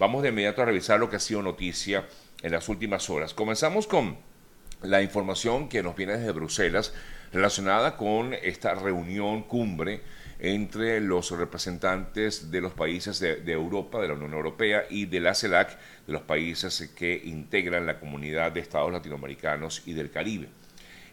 Vamos 0.00 0.22
de 0.22 0.30
inmediato 0.30 0.62
a 0.62 0.64
revisar 0.64 0.98
lo 0.98 1.10
que 1.10 1.16
ha 1.16 1.20
sido 1.20 1.42
noticia 1.42 2.06
en 2.40 2.52
las 2.52 2.70
últimas 2.70 3.10
horas. 3.10 3.34
Comenzamos 3.34 3.86
con 3.86 4.16
la 4.80 5.02
información 5.02 5.68
que 5.68 5.82
nos 5.82 5.94
viene 5.94 6.16
desde 6.16 6.32
Bruselas 6.32 6.94
relacionada 7.34 7.98
con 7.98 8.32
esta 8.32 8.74
reunión 8.74 9.42
cumbre 9.42 10.00
entre 10.38 11.02
los 11.02 11.30
representantes 11.32 12.50
de 12.50 12.62
los 12.62 12.72
países 12.72 13.20
de, 13.20 13.52
Europa, 13.52 14.00
de 14.00 14.08
la 14.08 14.14
Unión 14.14 14.32
Europea 14.32 14.84
y 14.88 15.04
de 15.04 15.20
la 15.20 15.34
CELAC, 15.34 15.78
de 16.06 16.12
los 16.14 16.22
países 16.22 16.90
que 16.96 17.20
integran 17.22 17.84
la 17.84 18.00
comunidad 18.00 18.52
de 18.52 18.60
estados 18.60 18.90
latinoamericanos 18.90 19.82
y 19.84 19.92
del 19.92 20.10
Caribe. 20.10 20.48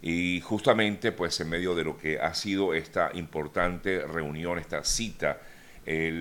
Y 0.02 0.40
justamente, 0.40 1.12
pues 1.12 1.38
en 1.42 1.50
medio 1.50 1.76
de 1.76 1.84
lo 1.84 1.98
que 1.98 2.22
ha 2.22 2.34
sido 2.34 2.74
esta 2.74 3.12
importante 3.16 4.00
reunión, 4.08 4.60
esta 4.60 4.82
cita, 4.86 5.42
eh, 5.90 6.12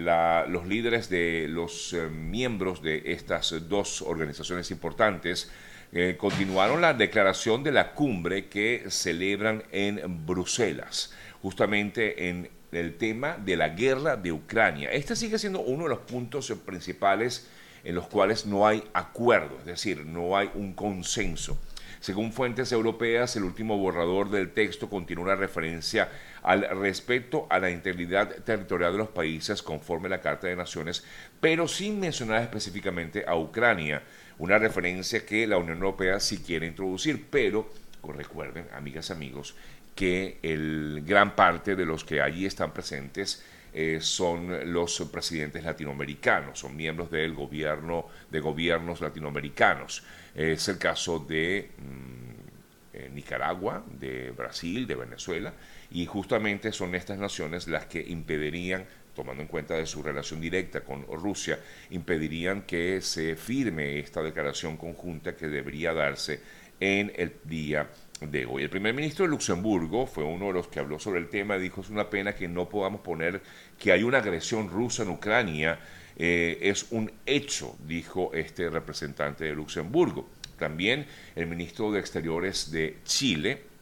los 0.48 0.64
líderes 0.68 1.08
de 1.08 1.48
los 1.48 1.92
eh, 1.92 2.06
miembros 2.06 2.82
de 2.82 3.02
estas 3.06 3.52
dos 3.68 4.00
organizaciones 4.00 4.70
importantes 4.70 5.50
eh, 5.90 6.14
continuaron 6.16 6.80
la 6.80 6.94
declaración 6.94 7.64
de 7.64 7.72
la 7.72 7.92
cumbre 7.92 8.46
que 8.46 8.84
celebran 8.90 9.64
en 9.72 10.24
Bruselas, 10.24 11.12
justamente 11.42 12.28
en 12.28 12.48
el 12.70 12.96
tema 12.96 13.38
de 13.38 13.56
la 13.56 13.70
guerra 13.70 14.16
de 14.16 14.30
Ucrania. 14.30 14.92
Este 14.92 15.16
sigue 15.16 15.36
siendo 15.36 15.58
uno 15.58 15.82
de 15.82 15.90
los 15.90 15.98
puntos 15.98 16.48
principales 16.64 17.48
en 17.82 17.96
los 17.96 18.06
cuales 18.06 18.46
no 18.46 18.68
hay 18.68 18.84
acuerdo, 18.92 19.58
es 19.58 19.66
decir, 19.66 20.06
no 20.06 20.36
hay 20.36 20.48
un 20.54 20.74
consenso. 20.74 21.58
Según 22.00 22.32
fuentes 22.32 22.72
europeas, 22.72 23.36
el 23.36 23.44
último 23.44 23.78
borrador 23.78 24.30
del 24.30 24.52
texto 24.52 24.88
contiene 24.88 25.22
una 25.22 25.34
referencia 25.34 26.08
al 26.42 26.68
respeto 26.78 27.46
a 27.50 27.58
la 27.58 27.70
integridad 27.70 28.28
territorial 28.44 28.92
de 28.92 28.98
los 28.98 29.08
países 29.08 29.62
conforme 29.62 30.08
la 30.08 30.20
Carta 30.20 30.46
de 30.46 30.56
Naciones, 30.56 31.04
pero 31.40 31.66
sin 31.66 31.98
mencionar 31.98 32.42
específicamente 32.42 33.24
a 33.26 33.36
Ucrania, 33.36 34.02
una 34.38 34.58
referencia 34.58 35.24
que 35.24 35.46
la 35.46 35.58
Unión 35.58 35.78
Europea 35.78 36.20
sí 36.20 36.38
quiere 36.38 36.66
introducir, 36.66 37.26
pero 37.30 37.68
recuerden, 38.12 38.66
amigas, 38.72 39.10
amigos, 39.10 39.56
que 39.94 40.38
el 40.42 41.02
gran 41.06 41.34
parte 41.34 41.74
de 41.74 41.86
los 41.86 42.04
que 42.04 42.20
allí 42.20 42.46
están 42.46 42.72
presentes 42.72 43.44
eh, 43.78 43.98
son 44.00 44.72
los 44.72 45.06
presidentes 45.12 45.62
latinoamericanos, 45.62 46.60
son 46.60 46.74
miembros 46.74 47.10
del 47.10 47.34
gobierno 47.34 48.06
de 48.30 48.40
gobiernos 48.40 49.02
latinoamericanos. 49.02 50.02
Es 50.34 50.68
el 50.68 50.78
caso 50.78 51.18
de 51.18 51.72
mm, 51.76 52.94
eh, 52.94 53.10
Nicaragua, 53.12 53.84
de 54.00 54.30
Brasil, 54.30 54.86
de 54.86 54.94
Venezuela, 54.94 55.52
y 55.90 56.06
justamente 56.06 56.72
son 56.72 56.94
estas 56.94 57.18
naciones 57.18 57.68
las 57.68 57.84
que 57.84 58.00
impedirían 58.00 58.86
tomando 59.14 59.42
en 59.42 59.48
cuenta 59.48 59.74
de 59.74 59.84
su 59.84 60.02
relación 60.02 60.40
directa 60.40 60.80
con 60.80 61.02
Rusia, 61.06 61.58
impedirían 61.90 62.62
que 62.62 63.02
se 63.02 63.36
firme 63.36 63.98
esta 63.98 64.22
declaración 64.22 64.78
conjunta 64.78 65.36
que 65.36 65.48
debería 65.48 65.92
darse 65.92 66.40
en 66.80 67.12
el 67.14 67.34
día 67.44 67.90
de 68.20 68.46
hoy. 68.46 68.62
El 68.62 68.70
primer 68.70 68.94
ministro 68.94 69.24
de 69.24 69.30
Luxemburgo 69.30 70.06
fue 70.06 70.24
uno 70.24 70.46
de 70.46 70.54
los 70.54 70.68
que 70.68 70.80
habló 70.80 70.98
sobre 70.98 71.20
el 71.20 71.28
tema, 71.28 71.58
dijo 71.58 71.80
es 71.80 71.90
una 71.90 72.08
pena 72.08 72.34
que 72.34 72.48
no 72.48 72.68
podamos 72.68 73.00
poner 73.00 73.42
que 73.78 73.92
hay 73.92 74.02
una 74.02 74.18
agresión 74.18 74.68
rusa 74.70 75.02
en 75.02 75.10
Ucrania, 75.10 75.78
eh, 76.16 76.58
es 76.62 76.86
un 76.90 77.12
hecho, 77.26 77.76
dijo 77.86 78.30
este 78.32 78.70
representante 78.70 79.44
de 79.44 79.54
Luxemburgo. 79.54 80.28
También 80.58 81.06
el 81.34 81.46
ministro 81.46 81.92
de 81.92 82.00
Exteriores 82.00 82.70
de 82.70 82.96
Chile 83.04 83.75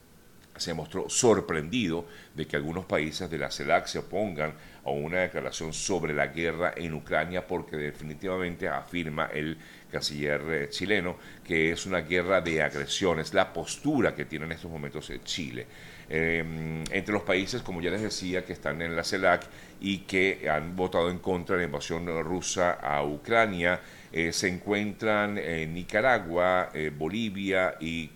se 0.56 0.74
mostró 0.74 1.08
sorprendido 1.08 2.06
de 2.34 2.46
que 2.46 2.56
algunos 2.56 2.84
países 2.84 3.28
de 3.28 3.38
la 3.38 3.50
CELAC 3.50 3.86
se 3.86 3.98
opongan 3.98 4.54
a 4.84 4.90
una 4.90 5.20
declaración 5.20 5.72
sobre 5.72 6.14
la 6.14 6.28
guerra 6.28 6.74
en 6.76 6.94
Ucrania 6.94 7.46
porque 7.46 7.76
definitivamente 7.76 8.68
afirma 8.68 9.26
el 9.32 9.56
canciller 9.90 10.42
eh, 10.48 10.68
chileno 10.70 11.16
que 11.44 11.72
es 11.72 11.86
una 11.86 12.00
guerra 12.00 12.40
de 12.40 12.62
agresiones, 12.62 13.34
la 13.34 13.52
postura 13.52 14.14
que 14.14 14.24
tiene 14.26 14.44
en 14.46 14.52
estos 14.52 14.70
momentos 14.70 15.10
eh, 15.10 15.20
Chile. 15.24 15.66
Em, 16.08 16.84
entre 16.90 17.14
los 17.14 17.22
países, 17.22 17.62
como 17.62 17.80
ya 17.80 17.90
les 17.90 18.02
decía, 18.02 18.44
que 18.44 18.52
están 18.52 18.82
en 18.82 18.94
la 18.94 19.04
CELAC 19.04 19.46
y 19.80 19.98
que 19.98 20.48
han 20.50 20.76
votado 20.76 21.10
en 21.10 21.18
contra 21.18 21.56
de 21.56 21.62
la 21.62 21.66
invasión 21.66 22.06
rusa 22.22 22.72
a 22.72 23.02
Ucrania, 23.04 23.80
eh, 24.12 24.32
se 24.32 24.48
encuentran 24.48 25.34
Nicaragua, 25.72 26.70
Bolivia 26.96 27.76
y 27.80 28.10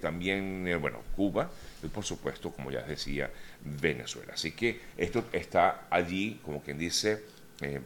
también, 0.00 0.68
bueno, 0.80 1.00
Cuba, 1.14 1.50
y 1.82 1.86
por 1.86 2.04
supuesto, 2.04 2.50
como 2.50 2.70
ya 2.70 2.82
decía, 2.82 3.30
Venezuela. 3.62 4.32
Así 4.34 4.52
que 4.52 4.80
esto 4.96 5.24
está 5.32 5.86
allí, 5.90 6.40
como 6.44 6.62
quien 6.62 6.78
dice, 6.78 7.22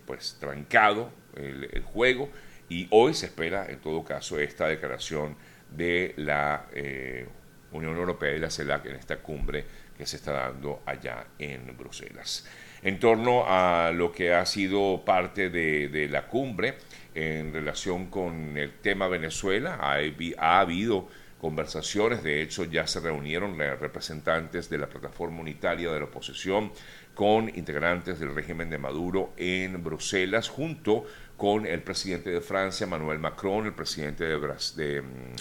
pues 0.06 0.36
trancado 0.40 1.10
el 1.36 1.82
juego 1.82 2.30
y 2.68 2.86
hoy 2.90 3.14
se 3.14 3.26
espera, 3.26 3.66
en 3.68 3.78
todo 3.78 4.04
caso, 4.04 4.38
esta 4.38 4.68
declaración 4.68 5.36
de 5.70 6.14
la 6.16 6.66
eh, 6.72 7.26
Unión 7.72 7.96
Europea 7.96 8.34
y 8.34 8.38
la 8.38 8.50
CELAC 8.50 8.86
en 8.86 8.96
esta 8.96 9.16
cumbre 9.18 9.64
que 9.96 10.06
se 10.06 10.16
está 10.16 10.32
dando 10.32 10.82
allá 10.84 11.26
en 11.38 11.76
Bruselas. 11.76 12.46
En 12.82 13.00
torno 13.00 13.44
a 13.46 13.90
lo 13.92 14.12
que 14.12 14.34
ha 14.34 14.44
sido 14.46 15.02
parte 15.04 15.50
de, 15.50 16.08
la 16.10 16.26
cumbre 16.26 16.76
en 17.14 17.52
relación 17.52 18.06
con 18.06 18.56
el 18.56 18.74
tema 18.74 19.08
Venezuela, 19.08 19.78
ha 19.80 20.60
habido 20.60 21.08
conversaciones, 21.40 22.22
de 22.22 22.42
hecho 22.42 22.64
ya 22.64 22.86
se 22.86 23.00
reunieron 23.00 23.56
representantes 23.58 24.68
de 24.68 24.78
la 24.78 24.88
plataforma 24.88 25.40
unitaria 25.40 25.90
de 25.90 25.98
la 25.98 26.06
oposición 26.06 26.72
con 27.14 27.48
integrantes 27.48 28.18
del 28.20 28.34
régimen 28.34 28.70
de 28.70 28.78
Maduro 28.78 29.32
en 29.36 29.82
Bruselas, 29.82 30.48
junto 30.48 31.04
con 31.36 31.66
el 31.66 31.82
presidente 31.82 32.30
de 32.30 32.40
Francia, 32.40 32.86
Manuel 32.86 33.18
Macron, 33.18 33.66
el 33.66 33.72
presidente 33.72 34.24
de, 34.24 34.38
de 34.76 35.02
mm, 35.02 35.34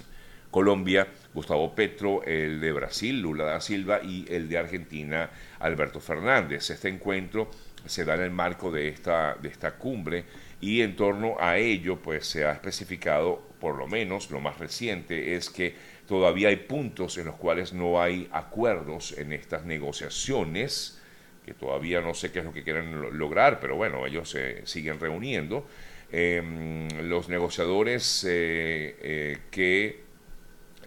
Colombia, 0.51 1.07
Gustavo 1.33 1.75
Petro, 1.75 2.23
el 2.23 2.61
de 2.61 2.71
Brasil, 2.71 3.21
Lula 3.21 3.45
da 3.45 3.61
Silva, 3.61 4.01
y 4.03 4.25
el 4.29 4.47
de 4.49 4.57
Argentina, 4.57 5.29
Alberto 5.59 5.99
Fernández. 5.99 6.69
Este 6.69 6.89
encuentro 6.89 7.49
se 7.85 8.05
da 8.05 8.15
en 8.15 8.21
el 8.21 8.31
marco 8.31 8.71
de 8.71 8.87
esta, 8.89 9.35
de 9.35 9.49
esta 9.49 9.75
cumbre 9.75 10.25
y 10.59 10.81
en 10.81 10.95
torno 10.95 11.35
a 11.39 11.57
ello 11.57 11.97
pues 12.01 12.25
se 12.27 12.45
ha 12.45 12.51
especificado, 12.51 13.41
por 13.59 13.75
lo 13.75 13.87
menos 13.87 14.31
lo 14.31 14.39
más 14.39 14.57
reciente, 14.57 15.35
es 15.35 15.49
que 15.49 15.75
todavía 16.07 16.49
hay 16.49 16.57
puntos 16.57 17.17
en 17.17 17.25
los 17.25 17.35
cuales 17.35 17.73
no 17.73 18.01
hay 18.01 18.27
acuerdos 18.31 19.17
en 19.17 19.33
estas 19.33 19.65
negociaciones 19.65 20.99
que 21.47 21.53
todavía 21.53 22.01
no 22.01 22.13
sé 22.13 22.29
qué 22.29 22.39
es 22.39 22.45
lo 22.45 22.51
que 22.51 22.61
quieren 22.61 23.17
lograr, 23.17 23.61
pero 23.61 23.77
bueno, 23.77 24.05
ellos 24.05 24.29
se 24.29 24.67
siguen 24.67 24.99
reuniendo. 24.99 25.65
Em, 26.11 26.89
los 27.07 27.29
negociadores 27.29 28.25
eh, 28.27 28.97
eh, 29.01 29.37
que 29.49 30.01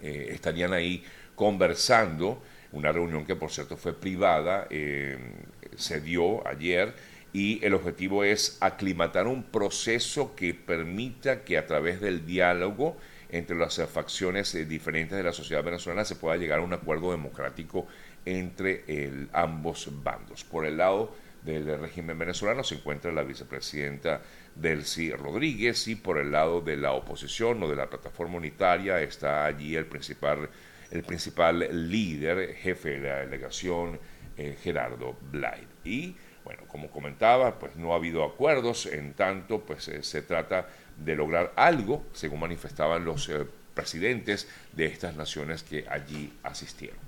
eh, 0.03 0.29
estarían 0.31 0.75
ahí 0.75 1.03
conversando, 1.35 2.43
una 2.73 2.93
reunión 2.93 3.25
que 3.25 3.37
por 3.37 3.51
cierto 3.51 3.79
fue 3.79 3.99
privada, 3.99 4.67
em, 4.69 5.33
se 5.77 6.01
dio 6.01 6.47
ayer 6.47 6.95
y 7.33 7.65
el 7.65 7.75
objetivo 7.75 8.25
es 8.25 8.59
aclimatar 8.61 9.27
un 9.27 9.45
proceso 9.45 10.35
que 10.35 10.55
permita 10.55 11.45
que 11.45 11.59
a 11.59 11.67
través 11.67 12.01
del 12.01 12.27
diálogo 12.27 12.97
entre 13.29 13.57
las 13.57 13.81
facciones 13.89 14.53
diferentes 14.69 15.17
de 15.17 15.23
la 15.23 15.33
sociedad 15.33 15.63
venezolana 15.63 16.05
se 16.05 16.17
pueda 16.17 16.37
llegar 16.37 16.59
a 16.59 16.63
un 16.63 16.73
acuerdo 16.73 17.13
democrático 17.13 17.87
entre 18.25 18.85
ambos 19.33 19.89
bandos. 20.03 20.45
Por 20.45 20.67
el 20.67 20.79
lado 20.79 21.15
del 21.43 21.79
régimen 21.79 22.19
venezolano 22.19 22.65
se 22.65 22.75
encuentra 22.75 23.13
la 23.13 23.23
vicepresidenta 23.23 24.21
Delcy 24.55 25.13
Rodríguez 25.13 25.89
y 25.89 25.95
por 25.95 26.19
el 26.19 26.33
lado 26.33 26.61
de 26.61 26.77
la 26.77 26.93
oposición 26.93 27.63
o 27.63 27.69
de 27.69 27.77
la 27.77 27.89
plataforma 27.89 28.37
unitaria 28.37 29.01
está 29.01 29.47
allí 29.47 29.77
el 29.77 29.87
principal, 29.87 30.51
el 30.91 31.03
principal 31.03 31.89
líder, 31.89 32.55
jefe 32.57 33.01
de 33.01 33.09
la 33.09 33.19
delegación, 33.21 33.99
eh, 34.37 34.57
Gerardo 34.63 35.17
Blay. 35.31 35.67
Y 35.85 36.17
bueno, 36.45 36.63
como 36.69 36.91
comentaba, 36.91 37.59
pues 37.59 37.77
no 37.77 37.93
ha 37.93 37.97
habido 37.97 38.25
acuerdos, 38.25 38.87
en 38.87 39.15
tanto 39.15 39.61
pues 39.61 39.89
eh, 39.89 40.03
se 40.03 40.23
trata 40.23 40.69
de 40.97 41.17
lograr 41.17 41.53
algo, 41.57 42.05
según 42.13 42.41
manifestaban 42.41 43.05
los 43.05 43.29
eh, 43.29 43.47
presidentes 43.75 44.49
de 44.73 44.87
estas 44.87 45.17
naciones 45.17 45.63
que 45.63 45.87
allí 45.89 46.33
asistieron. 46.43 46.99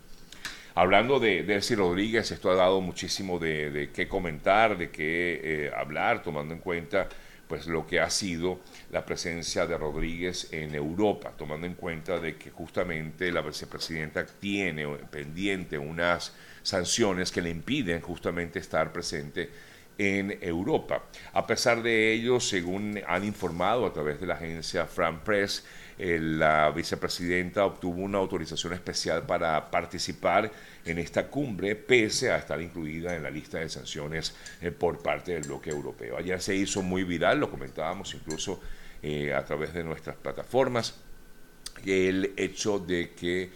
Hablando 0.74 1.20
de 1.20 1.42
Delcy 1.42 1.74
Rodríguez, 1.74 2.30
esto 2.30 2.50
ha 2.50 2.54
dado 2.54 2.80
muchísimo 2.80 3.38
de, 3.38 3.90
qué 3.92 4.08
comentar, 4.08 4.78
de 4.78 4.90
qué 4.90 5.70
hablar, 5.76 6.22
tomando 6.22 6.54
en 6.54 6.60
cuenta 6.60 7.08
pues 7.52 7.66
lo 7.66 7.86
que 7.86 8.00
ha 8.00 8.08
sido 8.08 8.60
la 8.90 9.04
presencia 9.04 9.66
de 9.66 9.76
Rodríguez 9.76 10.48
en 10.52 10.74
Europa, 10.74 11.34
tomando 11.36 11.66
en 11.66 11.74
cuenta 11.74 12.18
de 12.18 12.36
que 12.36 12.50
justamente 12.50 13.30
la 13.30 13.42
vicepresidenta 13.42 14.24
tiene 14.24 14.86
pendiente 15.10 15.76
unas 15.76 16.32
sanciones 16.62 17.30
que 17.30 17.42
le 17.42 17.50
impiden 17.50 18.00
justamente 18.00 18.58
estar 18.58 18.92
presente 18.92 19.50
en 19.98 20.38
Europa. 20.40 21.04
A 21.32 21.46
pesar 21.46 21.82
de 21.82 22.12
ello, 22.12 22.40
según 22.40 23.00
han 23.06 23.24
informado 23.24 23.86
a 23.86 23.92
través 23.92 24.20
de 24.20 24.26
la 24.26 24.34
agencia 24.34 24.86
Fran 24.86 25.22
Press, 25.22 25.64
eh, 25.98 26.18
la 26.18 26.70
vicepresidenta 26.70 27.64
obtuvo 27.66 28.02
una 28.02 28.18
autorización 28.18 28.72
especial 28.72 29.24
para 29.26 29.70
participar 29.70 30.50
en 30.84 30.98
esta 30.98 31.28
cumbre, 31.28 31.76
pese 31.76 32.30
a 32.30 32.38
estar 32.38 32.60
incluida 32.60 33.14
en 33.14 33.22
la 33.22 33.30
lista 33.30 33.58
de 33.58 33.68
sanciones 33.68 34.34
eh, 34.60 34.70
por 34.70 35.02
parte 35.02 35.32
del 35.32 35.42
bloque 35.42 35.70
europeo. 35.70 36.16
Ayer 36.16 36.40
se 36.40 36.56
hizo 36.56 36.82
muy 36.82 37.04
viral, 37.04 37.38
lo 37.38 37.50
comentábamos 37.50 38.14
incluso 38.14 38.60
eh, 39.02 39.32
a 39.32 39.44
través 39.44 39.74
de 39.74 39.84
nuestras 39.84 40.16
plataformas, 40.16 40.98
el 41.84 42.32
hecho 42.36 42.78
de 42.78 43.10
que 43.10 43.50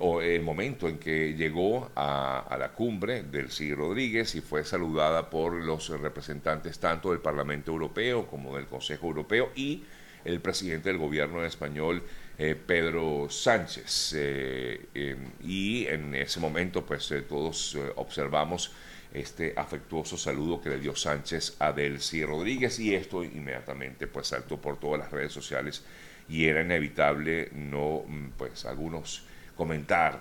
o 0.00 0.20
el 0.20 0.42
momento 0.42 0.88
en 0.88 0.98
que 0.98 1.34
llegó 1.34 1.90
a, 1.94 2.40
a, 2.40 2.58
la 2.58 2.72
cumbre 2.72 3.22
del 3.22 3.50
Sí 3.50 3.72
Rodríguez 3.72 4.34
y 4.34 4.40
fue 4.40 4.64
saludada 4.64 5.30
por 5.30 5.52
los 5.54 5.88
representantes 5.90 6.80
tanto 6.80 7.10
del 7.10 7.20
Parlamento 7.20 7.70
Europeo 7.70 8.26
como 8.26 8.56
del 8.56 8.66
Consejo 8.66 9.06
Europeo 9.06 9.50
y 9.54 9.84
el 10.24 10.40
presidente 10.40 10.88
del 10.90 10.98
gobierno 10.98 11.44
español, 11.44 12.02
eh, 12.38 12.54
Pedro 12.54 13.28
Sánchez. 13.30 14.14
Eh, 14.16 15.16
y 15.42 15.86
en 15.86 16.14
ese 16.14 16.40
momento, 16.40 16.84
pues 16.84 17.10
eh, 17.12 17.22
todos 17.22 17.76
observamos 17.96 18.72
este 19.12 19.54
afectuoso 19.56 20.16
saludo 20.16 20.60
que 20.60 20.70
le 20.70 20.78
dio 20.78 20.94
Sánchez 20.94 21.56
a 21.58 21.72
Delcy 21.72 22.24
Rodríguez 22.24 22.78
y 22.78 22.94
esto 22.94 23.24
inmediatamente 23.24 24.06
pues 24.06 24.28
saltó 24.28 24.60
por 24.60 24.78
todas 24.78 25.00
las 25.00 25.10
redes 25.10 25.32
sociales 25.32 25.82
y 26.28 26.44
era 26.44 26.62
inevitable 26.62 27.50
no 27.52 28.04
mm, 28.06 28.28
pues 28.38 28.64
algunos 28.66 29.24
comentar 29.60 30.20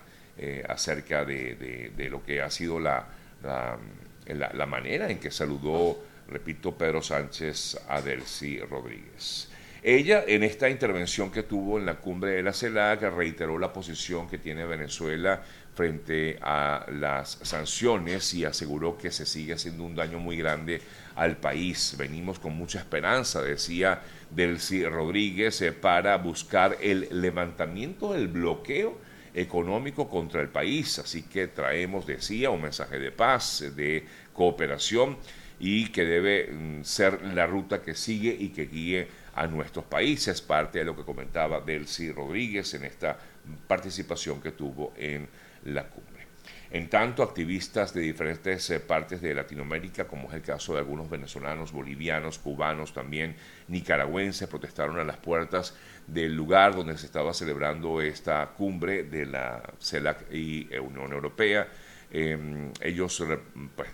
acerca 0.68 1.24
de, 1.24 2.08
lo 2.12 2.24
que 2.24 2.42
ha 2.42 2.50
sido 2.50 2.80
la, 2.80 3.08
manera 4.68 5.10
en 5.10 5.18
que 5.20 5.32
saludó 5.32 5.98
repito 6.28 6.78
Pedro 6.78 7.02
Sánchez 7.02 7.80
a 7.88 8.02
Delcy 8.02 8.60
Rodríguez. 8.60 9.50
Ella, 9.82 10.26
en 10.28 10.44
esta 10.44 10.70
intervención 10.70 11.32
que 11.32 11.44
tuvo 11.44 11.80
en 11.80 11.86
la 11.86 11.96
cumbre 11.96 12.32
de 12.32 12.44
la 12.44 12.52
CELAC, 12.52 13.02
reiteró 13.16 13.58
la 13.58 13.72
posición 13.72 14.28
que 14.28 14.38
tiene 14.38 14.66
Venezuela 14.66 15.42
frente 15.74 16.38
a 16.42 16.86
las 16.92 17.40
sanciones 17.44 18.34
y 18.34 18.44
aseguró 18.44 18.98
que 18.98 19.10
se 19.10 19.26
sigue 19.26 19.54
haciendo 19.54 19.86
un 19.86 19.96
daño 19.96 20.20
muy 20.20 20.36
grande 20.36 20.82
al 21.16 21.38
país. 21.38 21.96
Venimos 21.98 22.40
con 22.40 22.58
mucha 22.58 22.80
esperanza, 22.80 23.42
decía 23.42 24.02
Delcy 24.32 24.84
Rodríguez, 24.84 25.62
eh, 25.62 25.72
para 25.72 26.18
buscar 26.18 26.76
el 26.82 27.08
levantamiento 27.12 28.12
del 28.12 28.28
bloqueo 28.28 28.98
económico 29.34 30.10
contra 30.10 30.42
el 30.42 30.50
país. 30.50 31.00
Así 31.00 31.24
que 31.24 31.48
traemos, 31.48 32.06
decía, 32.06 32.50
un 32.50 32.62
mensaje 32.62 33.00
de 33.00 33.12
paz, 33.12 33.64
de 33.76 34.06
cooperación 34.34 35.18
y 35.60 35.88
que 35.90 36.06
debe 36.06 36.52
mm, 36.52 36.84
ser 36.84 37.22
la 37.34 37.46
ruta 37.46 37.82
que 37.82 37.96
sigue 37.96 38.36
y 38.38 38.50
que 38.50 38.66
guíe 38.66 39.08
a 39.36 39.48
nuestros 39.48 39.86
países, 39.86 40.42
parte 40.42 40.80
de 40.80 40.86
lo 40.86 40.96
que 40.96 41.04
comentaba 41.04 41.62
Delcy 41.62 42.12
Rodríguez 42.12 42.74
en 42.74 42.86
esta 42.86 43.18
participación 43.68 44.42
que 44.42 44.52
tuvo 44.52 44.94
en 44.98 45.28
la 45.66 45.88
cumbre. 45.88 46.19
En 46.72 46.88
tanto, 46.88 47.24
activistas 47.24 47.96
de 47.96 48.02
diferentes 48.02 48.70
eh, 48.70 48.80
partes 48.80 49.22
de 49.22 49.34
Latinoamérica, 49.34 50.08
como 50.08 50.28
es 50.28 50.36
el 50.36 50.44
caso 50.44 50.74
de 50.74 50.80
algunos 50.80 51.10
venezolanos, 51.10 51.72
bolivianos, 51.72 52.38
cubanos, 52.38 52.94
también 52.94 53.36
nicaragüenses, 53.68 54.48
protestaron 54.48 55.00
a 55.00 55.04
las 55.04 55.18
puertas 55.18 55.76
del 56.06 56.36
lugar 56.36 56.76
donde 56.76 56.96
se 56.98 57.08
estaba 57.08 57.34
celebrando 57.34 58.02
esta 58.02 58.46
cumbre 58.56 59.04
de 59.04 59.26
la 59.26 59.64
CELAC 59.80 60.32
y 60.32 60.70
Unión 60.78 61.12
Europea. 61.12 61.68
Em, 62.12 62.72
ellos, 62.82 63.24
pues, 63.76 63.90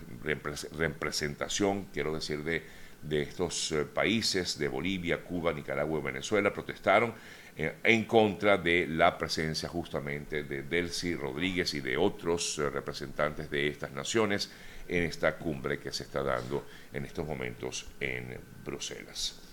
representación, 0.78 1.86
quiero 1.92 2.14
decir, 2.14 2.44
de 2.44 2.62
de 3.08 3.22
estos 3.22 3.72
eh, 3.72 3.84
países, 3.84 4.58
de 4.58 4.68
Bolivia, 4.68 5.22
Cuba, 5.22 5.52
Nicaragua 5.52 6.00
y 6.00 6.02
Venezuela, 6.02 6.52
protestaron 6.52 7.14
eh, 7.56 7.76
en 7.82 8.04
contra 8.04 8.58
de 8.58 8.86
la 8.86 9.16
presencia 9.16 9.68
justamente 9.68 10.44
de 10.44 10.62
Delcy 10.62 11.14
Rodríguez 11.14 11.72
y 11.74 11.80
de 11.80 11.96
otros 11.96 12.58
eh, 12.58 12.68
representantes 12.68 13.50
de 13.50 13.68
estas 13.68 13.92
naciones 13.92 14.50
en 14.88 15.04
esta 15.04 15.36
cumbre 15.36 15.78
que 15.78 15.92
se 15.92 16.02
está 16.02 16.22
dando 16.22 16.66
en 16.92 17.04
estos 17.04 17.26
momentos 17.26 17.86
en 18.00 18.38
Bruselas. 18.64 19.45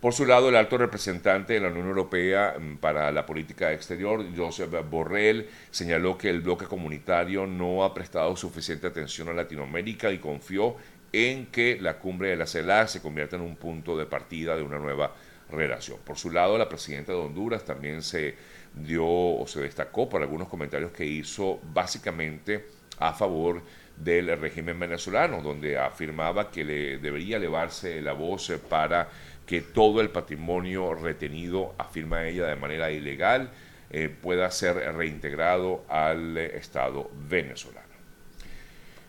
Por 0.00 0.14
su 0.14 0.24
lado, 0.24 0.48
el 0.48 0.56
alto 0.56 0.78
representante 0.78 1.52
de 1.52 1.60
la 1.60 1.68
Unión 1.68 1.88
Europea 1.88 2.56
mm, 2.58 2.78
para 2.78 3.12
la 3.12 3.26
política 3.26 3.70
exterior, 3.72 4.24
Josep 4.34 4.88
Borrell, 4.88 5.46
señaló 5.70 6.16
que 6.16 6.30
el 6.30 6.40
bloque 6.40 6.64
comunitario 6.64 7.46
no 7.46 7.84
ha 7.84 7.92
prestado 7.92 8.34
suficiente 8.34 8.86
atención 8.86 9.28
a 9.28 9.34
Latinoamérica 9.34 10.10
y 10.10 10.18
confió 10.18 10.76
en 11.12 11.46
que 11.46 11.78
la 11.78 11.98
cumbre 11.98 12.30
de 12.30 12.36
la 12.36 12.46
CELAC 12.46 12.88
se 12.88 13.02
convierta 13.02 13.36
en 13.36 13.42
un 13.42 13.56
punto 13.56 13.94
de 13.98 14.06
partida 14.06 14.56
de 14.56 14.62
una 14.62 14.78
nueva 14.78 15.14
relación. 15.50 15.98
Por 16.02 16.16
su 16.16 16.30
lado, 16.30 16.56
la 16.56 16.68
presidenta 16.68 17.12
de 17.12 17.18
Honduras 17.18 17.66
también 17.66 18.00
se 18.00 18.36
dio 18.74 19.04
o 19.06 19.44
se 19.46 19.60
destacó 19.60 20.08
por 20.08 20.22
algunos 20.22 20.48
comentarios 20.48 20.92
que 20.92 21.04
hizo 21.04 21.60
básicamente 21.74 22.64
a 23.00 23.12
favor 23.12 23.62
del 23.96 24.38
régimen 24.38 24.78
venezolano, 24.78 25.42
donde 25.42 25.78
afirmaba 25.78 26.50
que 26.50 26.64
le 26.64 26.98
debería 26.98 27.36
elevarse 27.36 28.00
la 28.00 28.12
voz 28.12 28.50
para 28.68 29.08
que 29.50 29.62
todo 29.62 30.00
el 30.00 30.10
patrimonio 30.10 30.94
retenido, 30.94 31.74
afirma 31.76 32.24
ella 32.24 32.46
de 32.46 32.54
manera 32.54 32.92
ilegal, 32.92 33.50
eh, 33.90 34.08
pueda 34.08 34.48
ser 34.52 34.76
reintegrado 34.94 35.84
al 35.88 36.38
Estado 36.38 37.10
venezolano. 37.28 37.88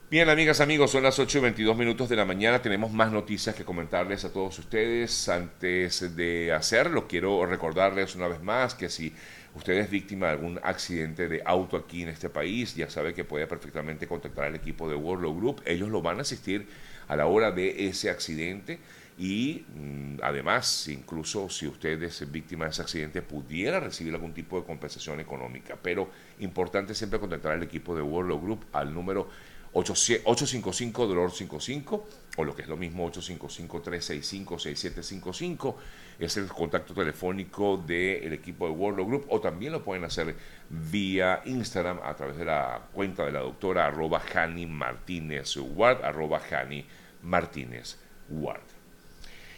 Bien, 0.09 0.27
amigas, 0.29 0.59
amigos, 0.59 0.89
son 0.89 1.03
las 1.03 1.19
8 1.19 1.37
y 1.37 1.41
22 1.41 1.77
minutos 1.77 2.09
de 2.09 2.15
la 2.15 2.25
mañana. 2.25 2.59
Tenemos 2.59 2.91
más 2.91 3.11
noticias 3.11 3.53
que 3.53 3.63
comentarles 3.63 4.25
a 4.25 4.33
todos 4.33 4.57
ustedes. 4.57 5.29
Antes 5.29 6.15
de 6.15 6.51
hacerlo, 6.51 7.07
quiero 7.07 7.45
recordarles 7.45 8.15
una 8.15 8.27
vez 8.27 8.41
más 8.41 8.73
que 8.73 8.89
si 8.89 9.13
usted 9.53 9.73
es 9.73 9.91
víctima 9.91 10.25
de 10.25 10.31
algún 10.31 10.59
accidente 10.63 11.27
de 11.27 11.43
auto 11.45 11.77
aquí 11.77 12.01
en 12.01 12.09
este 12.09 12.29
país, 12.29 12.73
ya 12.75 12.89
sabe 12.89 13.13
que 13.13 13.23
puede 13.23 13.45
perfectamente 13.45 14.07
contactar 14.07 14.45
al 14.45 14.55
equipo 14.55 14.89
de 14.89 14.95
World 14.95 15.37
Group. 15.37 15.61
Ellos 15.65 15.89
lo 15.89 16.01
van 16.01 16.17
a 16.17 16.21
asistir 16.23 16.67
a 17.07 17.15
la 17.15 17.27
hora 17.27 17.51
de 17.51 17.87
ese 17.87 18.09
accidente 18.09 18.79
y 19.21 19.63
mm, 19.75 20.17
además, 20.23 20.87
incluso 20.87 21.47
si 21.47 21.67
usted 21.67 22.01
es 22.01 22.31
víctima 22.31 22.65
de 22.65 22.71
ese 22.71 22.81
accidente, 22.81 23.21
pudiera 23.21 23.79
recibir 23.79 24.15
algún 24.15 24.33
tipo 24.33 24.59
de 24.59 24.65
compensación 24.65 25.19
económica. 25.19 25.77
Pero 25.79 26.09
importante 26.39 26.95
siempre 26.95 27.19
contactar 27.19 27.51
al 27.51 27.61
equipo 27.61 27.95
de 27.95 28.01
World 28.01 28.41
Group 28.41 28.65
al 28.73 28.91
número 28.91 29.29
855 29.73 31.05
dolor 31.05 31.31
55 31.31 32.07
o 32.37 32.43
lo 32.43 32.55
que 32.55 32.63
es 32.63 32.67
lo 32.67 32.77
mismo 32.77 33.11
855-365-6755 33.11 35.75
es 36.17 36.37
el 36.37 36.47
contacto 36.47 36.95
telefónico 36.95 37.77
del 37.77 38.33
equipo 38.33 38.65
de 38.65 38.71
World 38.71 39.05
Group 39.05 39.27
o 39.29 39.39
también 39.39 39.71
lo 39.71 39.83
pueden 39.83 40.03
hacer 40.03 40.35
vía 40.67 41.43
Instagram 41.45 41.99
a 42.03 42.15
través 42.15 42.37
de 42.37 42.45
la 42.45 42.87
cuenta 42.91 43.23
de 43.23 43.33
la 43.33 43.41
doctora 43.41 43.85
arroba 43.85 44.19
Jani 44.19 44.65
Martínez 44.65 45.55
Ward 45.57 46.03
arroba 46.03 46.39
Jani 46.39 46.83
Martínez 47.21 47.99
Ward. 48.29 48.70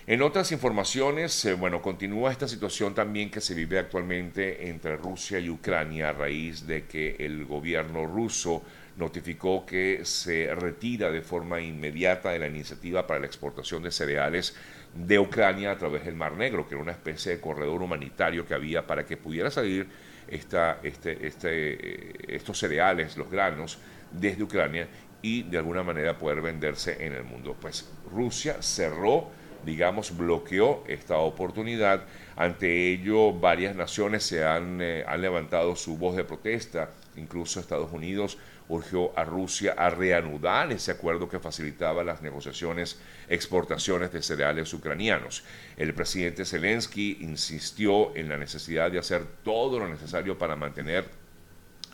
En 0.06 0.22
otras 0.22 0.52
informaciones, 0.52 1.46
eh, 1.46 1.54
bueno, 1.54 1.82
continúa 1.82 2.30
esta 2.30 2.46
situación 2.46 2.94
también 2.94 3.32
que 3.32 3.40
se 3.40 3.54
vive 3.54 3.80
actualmente 3.80 4.68
entre 4.68 4.98
Rusia 4.98 5.40
y 5.40 5.50
Ucrania 5.50 6.10
a 6.10 6.14
raíz 6.14 6.68
de 6.68 6.84
que 6.84 7.16
el 7.20 7.46
gobierno 7.46 8.06
ruso 8.06 8.64
notificó 8.98 9.66
que 9.66 10.02
se 10.04 10.54
retira 10.56 11.10
de 11.10 11.22
forma 11.22 11.62
inmediata 11.62 12.32
de 12.32 12.40
la 12.40 12.48
iniciativa 12.48 13.08
para 13.08 13.22
la 13.22 13.28
exportación 13.28 13.82
de 13.82 13.92
cereales 13.92 14.58
de 14.94 15.20
Ucrania 15.20 15.72
a 15.72 15.78
través 15.78 16.04
del 16.04 16.16
Mar 16.16 16.34
Negro, 16.34 16.68
que 16.68 16.76
era 16.76 16.84
una 16.84 16.92
especie 16.92 17.32
de 17.32 17.40
corredor 17.40 17.82
humanitario 17.82 18.46
que 18.46 18.54
había 18.54 18.86
para 18.86 19.06
que 19.06 19.16
pudiera 19.16 19.50
salir 19.50 19.88
este, 20.28 20.76
este, 20.84 21.28
eh, 21.30 22.14
estos 22.28 22.60
cereales, 22.60 23.16
los 23.16 23.32
granos, 23.32 23.80
desde 24.12 24.44
Ucrania 24.44 24.86
y 25.22 25.44
de 25.44 25.58
alguna 25.58 25.82
manera 25.82 26.18
poder 26.18 26.42
venderse 26.42 27.06
en 27.06 27.14
el 27.14 27.24
mundo. 27.24 27.56
Pues 27.60 27.90
Rusia 28.12 28.62
cerró, 28.62 29.32
digamos, 29.66 30.16
bloqueó 30.16 30.84
esta 30.88 31.18
oportunidad. 31.18 32.04
Ante 32.36 32.92
ello, 32.92 33.34
varias 33.34 33.76
naciones 33.76 34.24
se 34.24 34.44
han, 34.44 34.80
eh, 34.82 35.04
han 35.08 35.22
levantado 35.22 35.76
su 35.76 35.98
voz 35.98 36.16
de 36.16 36.24
protesta, 36.24 36.90
incluso 37.16 37.60
Estados 37.60 37.92
Unidos 37.92 38.38
urgió 38.70 39.18
a 39.18 39.24
Rusia 39.24 39.76
a 39.78 39.90
reanudar 39.90 40.72
ese 40.72 40.92
acuerdo 40.92 41.30
que 41.30 41.40
facilitaba 41.40 42.04
las 42.04 42.22
negociaciones 42.22 43.00
exportaciones 43.28 44.12
de 44.12 44.22
cereales 44.22 44.74
ucranianos. 44.74 45.44
El 45.78 45.94
presidente 45.94 46.46
Zelensky 46.46 47.18
insistió 47.22 48.16
en 48.16 48.30
la 48.30 48.38
necesidad 48.38 48.92
de 48.92 49.00
hacer 49.00 49.26
todo 49.44 49.80
lo 49.80 49.88
necesario 49.88 50.38
para 50.38 50.56
mantener 50.56 51.06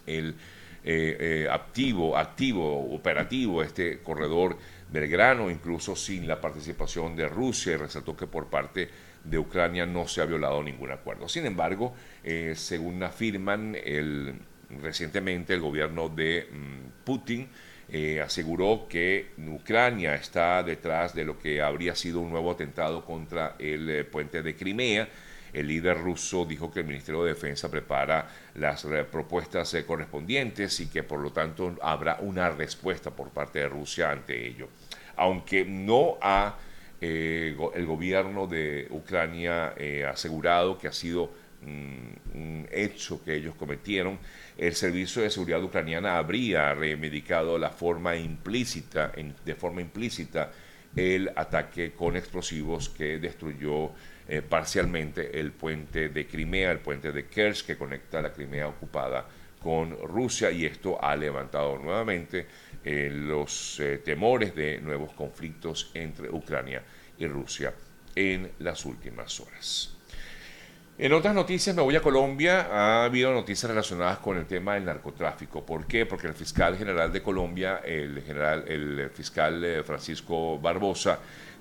el 0.05 0.35
eh, 0.83 1.17
eh, 1.19 1.47
activo, 1.49 2.17
activo, 2.17 2.93
operativo 2.93 3.61
este 3.63 3.99
corredor 3.99 4.57
del 4.91 5.07
grano, 5.07 5.49
incluso 5.49 5.95
sin 5.95 6.27
la 6.27 6.39
participación 6.39 7.15
de 7.15 7.27
Rusia, 7.27 7.73
y 7.73 7.77
resaltó 7.77 8.15
que 8.15 8.27
por 8.27 8.47
parte 8.47 8.89
de 9.23 9.37
Ucrania 9.37 9.85
no 9.85 10.07
se 10.07 10.21
ha 10.21 10.25
violado 10.25 10.63
ningún 10.63 10.91
acuerdo. 10.91 11.27
Sin 11.27 11.45
embargo, 11.45 11.93
eh, 12.23 12.53
según 12.55 13.03
afirman 13.03 13.75
el 13.83 14.35
Recientemente 14.69 15.55
el 15.55 15.61
gobierno 15.61 16.09
de 16.09 16.47
mm, 16.51 17.03
Putin 17.03 17.49
eh, 17.91 18.21
aseguró 18.21 18.85
que 18.87 19.31
Ucrania 19.47 20.13
está 20.13 20.61
detrás 20.61 21.15
de 21.15 21.25
lo 21.25 21.39
que 21.39 21.59
habría 21.59 21.95
sido 21.95 22.19
un 22.19 22.29
nuevo 22.29 22.51
atentado 22.51 23.03
contra 23.03 23.55
el 23.57 23.89
eh, 23.89 24.03
puente 24.03 24.43
de 24.43 24.55
Crimea. 24.55 25.09
El 25.53 25.67
líder 25.67 25.97
ruso 25.97 26.45
dijo 26.45 26.71
que 26.71 26.81
el 26.81 26.85
Ministerio 26.85 27.23
de 27.23 27.33
Defensa 27.33 27.69
prepara 27.69 28.27
las 28.55 28.85
eh, 28.85 29.05
propuestas 29.09 29.75
correspondientes 29.85 30.79
y 30.79 30.87
que 30.87 31.03
por 31.03 31.19
lo 31.19 31.31
tanto 31.31 31.75
habrá 31.81 32.17
una 32.21 32.49
respuesta 32.49 33.11
por 33.11 33.29
parte 33.29 33.59
de 33.59 33.69
Rusia 33.69 34.11
ante 34.11 34.47
ello. 34.47 34.69
Aunque 35.15 35.65
no 35.65 36.17
ha 36.21 36.57
el 37.01 37.85
gobierno 37.85 38.45
de 38.45 38.85
Ucrania 38.89 39.73
asegurado 40.09 40.77
que 40.77 40.89
ha 40.89 40.91
sido 40.91 41.31
mm, 41.61 42.37
un 42.37 42.67
hecho 42.71 43.23
que 43.23 43.35
ellos 43.35 43.55
cometieron, 43.55 44.19
el 44.57 44.75
Servicio 44.75 45.21
de 45.21 45.29
Seguridad 45.29 45.63
Ucraniana 45.63 46.17
habría 46.17 46.73
remedicado 46.73 47.57
la 47.57 47.69
forma 47.69 48.17
implícita, 48.17 49.13
de 49.45 49.55
forma 49.55 49.79
implícita 49.79 50.51
el 50.95 51.31
ataque 51.35 51.93
con 51.93 52.17
explosivos 52.17 52.89
que 52.89 53.19
destruyó 53.19 53.91
eh, 54.31 54.43
parcialmente 54.43 55.39
el 55.39 55.53
puente 55.53 56.09
de 56.09 56.27
Crimea, 56.27 56.71
el 56.71 56.77
puente 56.77 57.11
de 57.11 57.25
Kerch 57.25 57.65
que 57.65 57.75
conecta 57.75 58.21
la 58.21 58.31
Crimea 58.31 58.67
ocupada 58.67 59.25
con 59.59 59.97
Rusia 60.03 60.51
y 60.51 60.65
esto 60.65 61.03
ha 61.03 61.15
levantado 61.15 61.79
nuevamente 61.79 62.45
eh, 62.83 63.09
los 63.11 63.79
eh, 63.79 63.97
temores 64.05 64.53
de 64.53 64.81
nuevos 64.81 65.13
conflictos 65.13 65.89
entre 65.95 66.29
Ucrania 66.29 66.83
y 67.17 67.25
Rusia 67.25 67.73
en 68.15 68.51
las 68.59 68.85
últimas 68.85 69.39
horas. 69.39 69.97
En 70.99 71.11
otras 71.13 71.33
noticias 71.33 71.75
me 71.75 71.81
voy 71.81 71.95
a 71.95 72.01
Colombia. 72.01 72.67
Ha 72.71 73.05
habido 73.05 73.33
noticias 73.33 73.67
relacionadas 73.67 74.19
con 74.19 74.37
el 74.37 74.45
tema 74.45 74.75
del 74.75 74.85
narcotráfico. 74.85 75.65
¿Por 75.65 75.87
qué? 75.87 76.05
Porque 76.05 76.27
el 76.27 76.35
fiscal 76.35 76.77
general 76.77 77.11
de 77.11 77.23
Colombia, 77.23 77.81
el, 77.83 78.21
general, 78.21 78.65
el 78.67 79.09
fiscal 79.09 79.83
Francisco 79.83 80.59
Barbosa, 80.59 81.17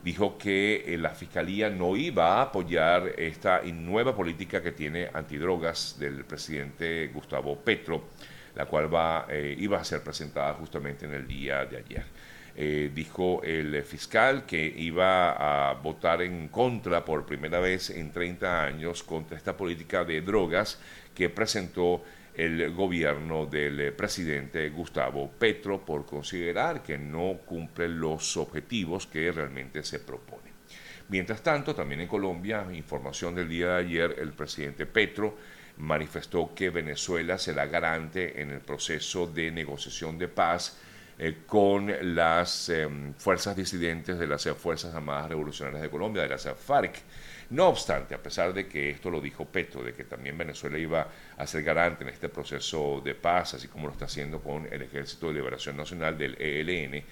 dijo 0.09 0.39
que 0.39 0.85
eh, 0.87 0.97
la 0.97 1.11
fiscalía 1.11 1.69
no 1.69 1.95
iba 1.95 2.39
a 2.39 2.43
apoyar 2.45 3.13
esta 3.19 3.61
nueva 3.61 4.17
política 4.17 4.63
que 4.63 4.73
tiene 4.73 5.11
antidrogas 5.13 5.99
del 5.99 6.25
presidente 6.25 7.09
Gustavo 7.13 7.57
Petro, 7.57 8.05
la 8.55 8.65
cual 8.65 8.89
eh, 9.29 9.55
iba 9.59 9.79
a 9.79 9.85
ser 9.85 10.03
presentada 10.03 10.55
justamente 10.55 11.05
en 11.05 11.13
el 11.13 11.27
día 11.29 11.67
de 11.67 11.77
ayer. 11.77 12.05
Eh, 12.57 12.91
dijo 12.95 13.43
el 13.45 13.83
fiscal 13.83 14.47
que 14.47 14.65
iba 14.79 15.71
a 15.71 15.75
votar 15.75 16.23
en 16.23 16.49
contra 16.49 17.05
por 17.05 17.27
primera 17.27 17.61
vez 17.61 17.91
en 17.91 18.11
30 18.11 18.65
años 18.65 19.03
contra 19.03 19.37
esta 19.37 19.55
política 19.59 20.05
de 20.05 20.23
drogas 20.23 20.81
que 21.15 21.29
presentó 21.29 22.03
el 22.39 22.73
gobierno 22.73 23.47
del 23.47 23.93
presidente 23.95 24.71
Gustavo 24.71 25.29
Petro 25.29 25.85
por 25.85 26.07
considerar 26.07 26.85
que 26.85 26.97
no 26.97 27.41
cumple 27.45 27.89
los 27.89 28.37
objetivos 28.37 29.09
que 29.09 29.33
realmente 29.33 29.83
se 29.83 29.99
propone. 29.99 30.53
Mientras 31.09 31.43
tanto, 31.43 31.75
también 31.75 32.03
en 32.03 32.07
Colombia, 32.07 32.65
información 32.73 33.35
del 33.35 33.49
día 33.49 33.71
de 33.71 33.81
ayer, 33.81 34.17
el 34.21 34.33
presidente 34.35 34.87
Petro 34.87 35.37
manifestó 35.79 36.55
que 36.55 36.71
Venezuela 36.71 37.39
será 37.39 37.67
garante 37.67 38.41
en 38.41 38.51
el 38.51 38.61
proceso 38.61 39.27
de 39.27 39.51
negociación 39.51 40.17
de 40.17 40.29
paz 40.29 40.79
eh, 41.19 41.39
con 41.45 41.93
las 42.15 42.69
em, 42.69 43.15
fuerzas 43.15 43.57
disidentes 43.57 44.17
de 44.17 44.29
las 44.29 44.49
Fuerzas 44.57 44.95
Armadas 44.95 45.29
Revolucionarias 45.29 45.83
de 45.83 45.91
Colombia, 45.91 46.23
de 46.23 46.29
las 46.29 46.49
FARC. 46.57 47.03
No 47.51 47.69
obstante, 47.69 48.15
a 48.15 48.23
pesar 48.23 48.53
de 48.53 48.69
que 48.69 48.91
esto 48.91 49.11
lo 49.11 49.21
dijo 49.21 49.47
Petro, 49.47 49.83
de 49.83 49.95
que 49.95 50.05
también 50.05 50.37
Venezuela 50.37 50.79
iba 50.79 51.09
a 51.37 51.47
ser 51.47 51.63
garante 51.63 52.05
en 52.05 52.11
este 52.11 52.29
proceso 52.29 53.01
de 53.03 53.15
paz, 53.15 53.55
así 53.55 53.69
como 53.69 53.87
lo 53.87 53.93
está 53.93 54.05
haciendo 54.05 54.41
con 54.41 54.67
el 54.71 54.83
Ejército 54.83 55.29
de 55.29 55.35
Liberación 55.35 55.77
Nacional 55.77 56.19
del 56.19 56.37
ELN, 56.39 57.03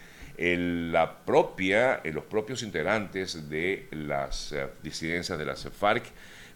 la 0.93 1.25
propia, 1.25 2.03
los 2.05 2.25
propios 2.25 2.63
integrantes 2.63 3.49
de 3.49 3.89
las 3.93 4.53
eh, 4.53 4.67
disidencias 4.83 5.39
de 5.39 5.45
las 5.47 5.67
FARC 5.71 6.05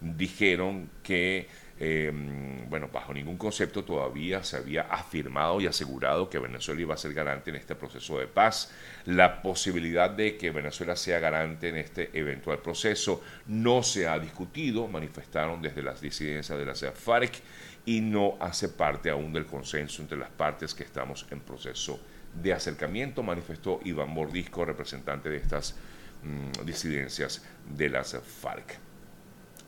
dijeron 0.00 0.90
que 1.02 1.46
Em, 1.82 2.68
bueno, 2.68 2.90
bajo 2.92 3.14
ningún 3.14 3.38
concepto 3.38 3.82
todavía 3.82 4.44
se 4.44 4.58
había 4.58 4.82
afirmado 4.82 5.62
y 5.62 5.66
asegurado 5.66 6.28
que 6.28 6.38
Venezuela 6.38 6.82
iba 6.82 6.92
a 6.92 6.98
ser 6.98 7.14
garante 7.14 7.48
en 7.48 7.56
este 7.56 7.74
proceso 7.74 8.18
de 8.18 8.26
paz. 8.26 8.70
La 9.06 9.40
posibilidad 9.40 10.10
de 10.10 10.36
que 10.36 10.50
Venezuela 10.50 10.94
sea 10.94 11.20
garante 11.20 11.70
en 11.70 11.78
este 11.78 12.10
eventual 12.12 12.58
proceso 12.58 13.22
no 13.46 13.82
se 13.82 14.06
ha 14.06 14.18
discutido, 14.18 14.88
manifestaron 14.88 15.62
desde 15.62 15.82
las 15.82 16.02
disidencias 16.02 16.58
de 16.58 16.66
la 16.66 16.74
FARC 16.74 17.40
y 17.86 18.02
no 18.02 18.36
hace 18.40 18.68
parte 18.68 19.08
aún 19.08 19.32
del 19.32 19.46
consenso 19.46 20.02
entre 20.02 20.18
las 20.18 20.28
partes 20.28 20.74
que 20.74 20.84
estamos 20.84 21.26
en 21.30 21.40
proceso 21.40 21.98
de 22.34 22.52
acercamiento, 22.52 23.22
manifestó 23.22 23.80
Iván 23.84 24.10
Mordisco, 24.10 24.66
representante 24.66 25.30
de 25.30 25.38
estas 25.38 25.76
mm, 26.22 26.66
disidencias 26.66 27.42
de 27.74 27.88
las 27.88 28.14
FARC. 28.14 28.78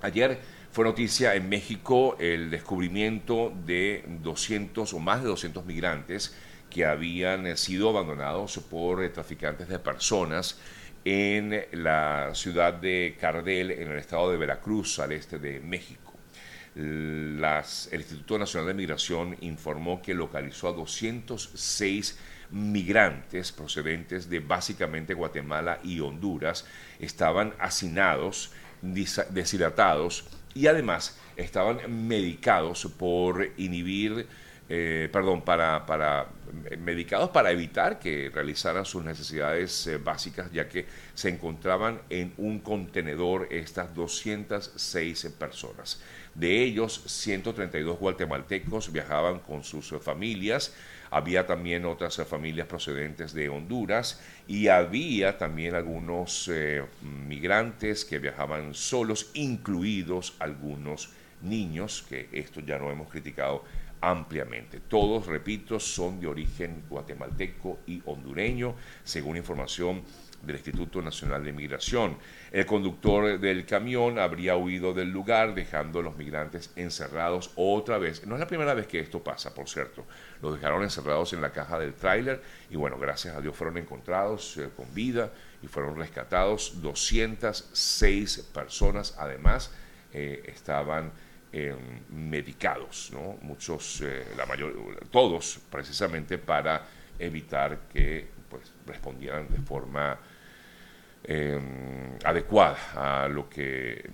Ayer 0.02 0.38
fue 0.72 0.86
noticia 0.86 1.34
en 1.34 1.50
México 1.50 2.16
el 2.18 2.50
descubrimiento 2.50 3.52
de 3.66 4.06
200 4.22 4.94
o 4.94 4.98
más 5.00 5.22
de 5.22 5.28
200 5.28 5.66
migrantes 5.66 6.34
que 6.70 6.86
habían 6.86 7.58
sido 7.58 7.90
abandonados 7.90 8.56
por 8.70 9.06
traficantes 9.10 9.68
de 9.68 9.78
personas 9.78 10.58
en 11.04 11.66
la 11.72 12.30
ciudad 12.32 12.72
de 12.72 13.18
Cardel, 13.20 13.70
en 13.70 13.90
el 13.90 13.98
estado 13.98 14.30
de 14.30 14.38
Veracruz, 14.38 14.98
al 14.98 15.12
este 15.12 15.38
de 15.38 15.60
México. 15.60 16.14
Las, 16.74 17.92
el 17.92 18.00
Instituto 18.00 18.38
Nacional 18.38 18.68
de 18.68 18.74
Migración 18.74 19.36
informó 19.42 20.00
que 20.00 20.14
localizó 20.14 20.68
a 20.68 20.72
206 20.72 22.18
migrantes 22.50 23.52
procedentes 23.52 24.30
de 24.30 24.40
básicamente 24.40 25.12
Guatemala 25.12 25.80
y 25.84 26.00
Honduras. 26.00 26.64
Estaban 26.98 27.52
hacinados, 27.58 28.52
deshidratados 28.80 30.24
y 30.54 30.66
además 30.66 31.18
estaban 31.36 32.06
medicados 32.06 32.86
por 32.98 33.50
inhibir, 33.56 34.26
eh, 34.68 35.08
perdón, 35.12 35.42
para, 35.42 35.86
para, 35.86 36.28
medicados 36.78 37.30
para 37.30 37.50
evitar 37.50 37.98
que 37.98 38.30
realizaran 38.32 38.84
sus 38.84 39.04
necesidades 39.04 39.86
eh, 39.86 39.98
básicas, 39.98 40.52
ya 40.52 40.68
que 40.68 40.86
se 41.14 41.28
encontraban 41.28 42.00
en 42.10 42.32
un 42.36 42.60
contenedor 42.60 43.48
estas 43.50 43.94
206 43.94 45.26
personas. 45.38 46.00
De 46.34 46.62
ellos, 46.62 47.02
132 47.06 47.98
guatemaltecos 47.98 48.92
viajaban 48.92 49.40
con 49.40 49.64
sus 49.64 49.94
familias, 50.00 50.72
había 51.12 51.46
también 51.46 51.84
otras 51.84 52.16
familias 52.26 52.66
procedentes 52.66 53.34
de 53.34 53.50
Honduras 53.50 54.20
y 54.48 54.68
había 54.68 55.36
también 55.36 55.74
algunos 55.74 56.48
eh, 56.50 56.82
migrantes 57.02 58.06
que 58.06 58.18
viajaban 58.18 58.72
solos, 58.72 59.30
incluidos 59.34 60.34
algunos 60.38 61.10
niños, 61.42 62.04
que 62.08 62.28
esto 62.32 62.60
ya 62.60 62.78
lo 62.78 62.90
hemos 62.90 63.10
criticado 63.10 63.62
ampliamente. 64.02 64.80
Todos, 64.80 65.26
repito, 65.26 65.80
son 65.80 66.20
de 66.20 66.26
origen 66.26 66.84
guatemalteco 66.90 67.78
y 67.86 68.02
hondureño, 68.04 68.74
según 69.04 69.36
información 69.38 70.02
del 70.42 70.56
Instituto 70.56 71.00
Nacional 71.00 71.44
de 71.44 71.52
Migración. 71.52 72.18
El 72.50 72.66
conductor 72.66 73.38
del 73.38 73.64
camión 73.64 74.18
habría 74.18 74.56
huido 74.56 74.92
del 74.92 75.10
lugar 75.10 75.54
dejando 75.54 76.00
a 76.00 76.02
los 76.02 76.16
migrantes 76.16 76.72
encerrados 76.74 77.52
otra 77.54 77.98
vez. 77.98 78.26
No 78.26 78.34
es 78.34 78.40
la 78.40 78.46
primera 78.46 78.74
vez 78.74 78.88
que 78.88 78.98
esto 78.98 79.22
pasa, 79.22 79.54
por 79.54 79.68
cierto. 79.68 80.04
Los 80.42 80.54
dejaron 80.54 80.82
encerrados 80.82 81.32
en 81.32 81.40
la 81.40 81.52
caja 81.52 81.78
del 81.78 81.94
tráiler 81.94 82.42
y 82.70 82.76
bueno, 82.76 82.98
gracias 82.98 83.36
a 83.36 83.40
Dios 83.40 83.56
fueron 83.56 83.78
encontrados 83.78 84.58
eh, 84.58 84.68
con 84.76 84.92
vida 84.92 85.32
y 85.62 85.68
fueron 85.68 85.96
rescatados 85.96 86.82
206 86.82 88.50
personas. 88.52 89.14
Además, 89.18 89.70
eh, 90.12 90.42
estaban 90.46 91.12
em, 91.52 91.76
medicados, 92.10 93.10
¿no? 93.12 93.38
Muchos, 93.42 94.00
eh, 94.00 94.24
la 94.36 94.46
mayor, 94.46 94.74
todos 95.10 95.60
precisamente 95.70 96.38
para 96.38 96.82
evitar 97.18 97.88
que 97.92 98.26
pues, 98.48 98.72
respondieran 98.86 99.48
de 99.48 99.58
forma 99.58 100.18
Em, 101.24 102.18
adecuada 102.24 102.78
a 102.96 103.28
lo 103.28 103.48
que, 103.48 104.10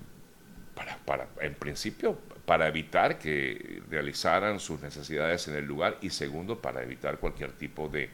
para, 0.74 0.98
para, 0.98 1.26
en 1.40 1.54
principio, 1.54 2.18
para 2.44 2.68
evitar 2.68 3.18
que 3.18 3.82
realizaran 3.88 4.60
sus 4.60 4.82
necesidades 4.82 5.48
en 5.48 5.54
el 5.56 5.64
lugar 5.64 5.96
y 6.02 6.10
segundo, 6.10 6.60
para 6.60 6.82
evitar 6.82 7.18
cualquier 7.18 7.52
tipo 7.52 7.88
de, 7.88 8.10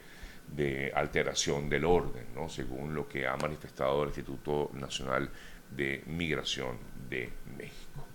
de 0.47 0.93
alteración 0.95 1.69
del 1.69 1.83
orden, 1.83 2.25
¿no? 2.33 2.47
según 2.47 2.95
lo 2.95 3.07
que 3.09 3.27
ha 3.27 3.35
manifestado 3.35 4.03
el 4.03 4.09
Instituto 4.09 4.71
Nacional 4.73 5.29
de 5.71 6.01
Migración 6.07 6.77
de 7.09 7.29
México. 7.57 8.07